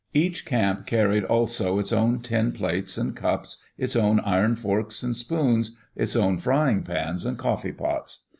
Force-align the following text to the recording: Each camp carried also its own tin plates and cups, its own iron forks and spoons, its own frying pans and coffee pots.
Each 0.15 0.45
camp 0.45 0.87
carried 0.87 1.23
also 1.25 1.77
its 1.77 1.93
own 1.93 2.21
tin 2.21 2.53
plates 2.53 2.97
and 2.97 3.15
cups, 3.15 3.57
its 3.77 3.95
own 3.95 4.19
iron 4.21 4.55
forks 4.55 5.03
and 5.03 5.15
spoons, 5.15 5.77
its 5.95 6.15
own 6.15 6.39
frying 6.39 6.81
pans 6.81 7.23
and 7.23 7.37
coffee 7.37 7.71
pots. 7.71 8.21